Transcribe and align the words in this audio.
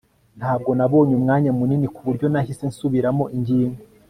ntabwo 0.39 0.71
nabonye 0.77 1.13
umwanya 1.19 1.49
munini 1.57 1.87
kuburyo 1.95 2.25
nahise 2.33 2.63
nsubiramo 2.69 3.25
ingingo 3.35 3.79